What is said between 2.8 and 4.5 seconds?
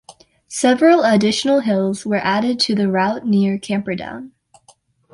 route near Camperdown.